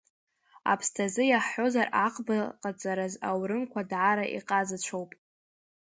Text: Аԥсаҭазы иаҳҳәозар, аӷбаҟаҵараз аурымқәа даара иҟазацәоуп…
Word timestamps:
Аԥсаҭазы 0.71 1.23
иаҳҳәозар, 1.27 1.87
аӷбаҟаҵараз 2.05 3.13
аурымқәа 3.31 3.81
даара 3.89 4.25
иҟазацәоуп… 4.37 5.11